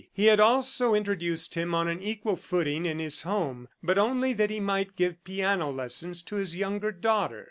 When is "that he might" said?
4.33-4.95